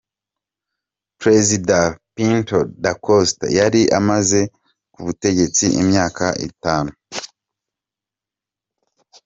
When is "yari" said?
3.59-3.81